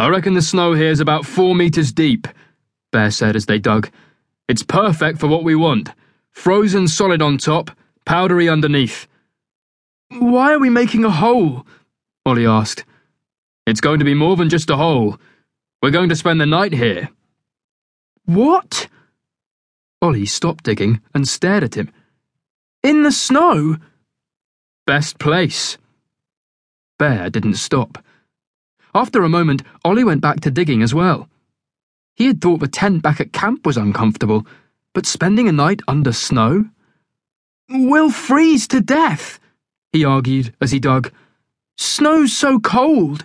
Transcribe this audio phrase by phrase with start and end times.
[0.00, 2.26] I reckon the snow here is about four meters deep,
[2.90, 3.90] Bear said as they dug.
[4.48, 5.90] It's perfect for what we want
[6.30, 7.70] frozen solid on top,
[8.06, 9.06] powdery underneath.
[10.08, 11.66] Why are we making a hole?
[12.24, 12.86] Olly asked.
[13.66, 15.18] It's going to be more than just a hole.
[15.82, 17.10] We're going to spend the night here.
[18.24, 18.88] What?
[20.00, 21.92] Olly stopped digging and stared at him.
[22.82, 23.76] In the snow?
[24.86, 25.76] Best place.
[26.98, 28.02] Bear didn't stop.
[28.94, 31.28] After a moment, Olly went back to digging as well.
[32.16, 34.46] He had thought the tent back at camp was uncomfortable,
[34.92, 36.66] but spending a night under snow?
[37.68, 39.38] We'll freeze to death,
[39.92, 41.12] he argued as he dug.
[41.76, 43.24] Snow's so cold.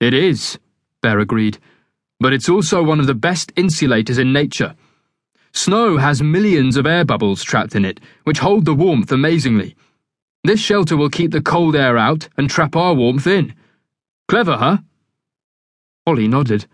[0.00, 0.58] It is,
[1.02, 1.58] Bear agreed,
[2.20, 4.76] but it's also one of the best insulators in nature.
[5.52, 9.74] Snow has millions of air bubbles trapped in it, which hold the warmth amazingly.
[10.44, 13.54] This shelter will keep the cold air out and trap our warmth in.
[14.28, 14.78] Clever, huh?
[16.06, 16.66] Olly nodded.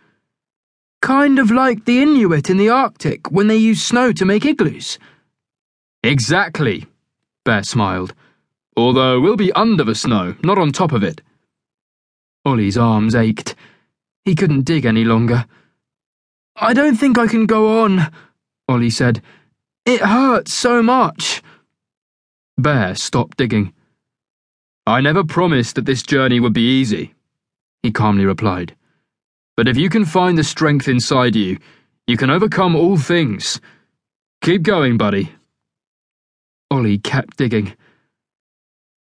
[1.03, 4.99] Kind of like the Inuit in the Arctic when they use snow to make igloos.
[6.03, 6.87] Exactly,
[7.45, 8.15] Bear smiled.
[8.77, 11.21] Although we'll be under the snow, not on top of it.
[12.45, 13.55] Olly's arms ached.
[14.25, 15.45] He couldn't dig any longer.
[16.57, 18.11] I don't think I can go on,
[18.69, 19.23] Olly said.
[19.85, 21.43] It hurts so much.
[22.57, 23.73] Bear stopped digging.
[24.87, 27.15] I never promised that this journey would be easy
[27.83, 28.75] he calmly replied.
[29.57, 31.59] But if you can find the strength inside you,
[32.07, 33.61] you can overcome all things.
[34.41, 35.33] Keep going, buddy.
[36.71, 37.75] Olly kept digging.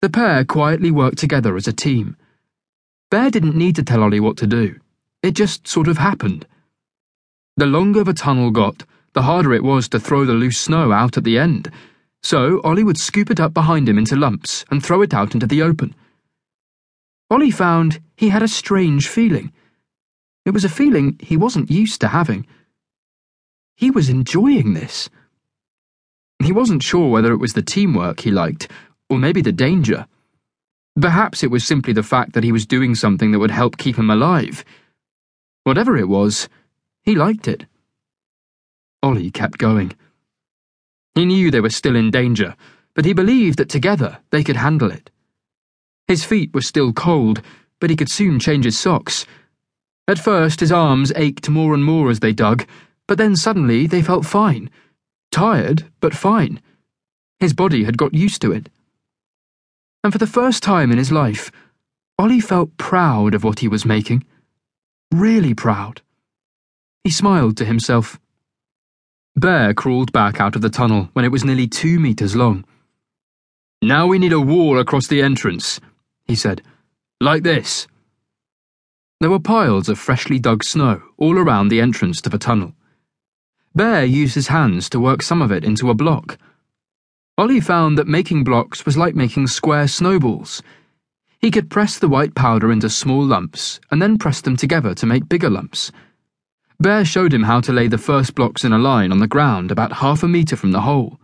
[0.01, 2.17] The pair quietly worked together as a team.
[3.09, 4.79] Bear didn't need to tell Olly what to do,
[5.21, 6.45] it just sort of happened.
[7.57, 11.17] The longer the tunnel got, the harder it was to throw the loose snow out
[11.17, 11.71] at the end,
[12.21, 15.45] so Olly would scoop it up behind him into lumps and throw it out into
[15.45, 15.93] the open.
[17.33, 19.51] Olly found he had a strange feeling.
[20.45, 22.45] It was a feeling he wasn't used to having.
[23.75, 25.09] He was enjoying this.
[26.43, 28.69] He wasn't sure whether it was the teamwork he liked,
[29.09, 30.05] or maybe the danger.
[31.01, 33.97] Perhaps it was simply the fact that he was doing something that would help keep
[33.97, 34.63] him alive.
[35.63, 36.47] Whatever it was,
[37.01, 37.65] he liked it.
[39.01, 39.93] Olly kept going.
[41.15, 42.55] He knew they were still in danger,
[42.93, 45.09] but he believed that together they could handle it.
[46.13, 47.41] His feet were still cold,
[47.79, 49.25] but he could soon change his socks.
[50.07, 52.67] At first, his arms ached more and more as they dug,
[53.07, 54.69] but then suddenly they felt fine.
[55.31, 56.61] Tired, but fine.
[57.39, 58.69] His body had got used to it.
[60.03, 61.51] And for the first time in his life,
[62.19, 64.23] Olly felt proud of what he was making.
[65.11, 66.03] Really proud.
[67.03, 68.19] He smiled to himself.
[69.35, 72.65] Bear crawled back out of the tunnel when it was nearly two meters long.
[73.81, 75.81] Now we need a wall across the entrance,
[76.25, 76.61] he said.
[77.19, 77.87] Like this.
[79.19, 82.73] There were piles of freshly dug snow all around the entrance to the tunnel.
[83.75, 86.37] Bear used his hands to work some of it into a block.
[87.37, 90.61] Olly found that making blocks was like making square snowballs.
[91.39, 95.05] He could press the white powder into small lumps and then press them together to
[95.05, 95.91] make bigger lumps.
[96.79, 99.71] Bear showed him how to lay the first blocks in a line on the ground
[99.71, 101.19] about half a metre from the hole.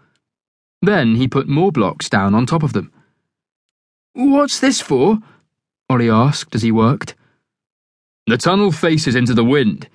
[0.81, 2.91] Then he put more blocks down on top of them.
[4.19, 5.17] What's this for?
[5.89, 7.15] Olly asked as he worked.
[8.27, 9.87] The tunnel faces into the wind.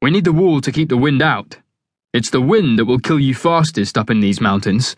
[0.00, 1.58] We need the wall to keep the wind out.
[2.12, 4.94] It's the wind that will kill you fastest up in these mountains.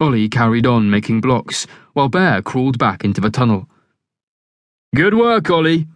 [0.00, 3.68] Olly carried on making blocks, while Bear crawled back into the tunnel.
[4.94, 5.88] Good work, Olly,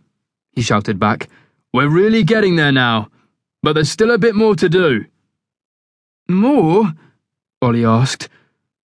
[0.52, 1.30] he shouted back.
[1.72, 3.08] We're really getting there now,
[3.62, 5.06] but there's still a bit more to do.
[6.28, 6.92] More?
[7.62, 8.28] Olly asked.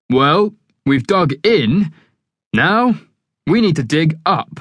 [0.10, 0.54] Well,
[0.86, 1.92] we've dug in.
[2.54, 2.96] Now,
[3.46, 4.60] we need to dig up.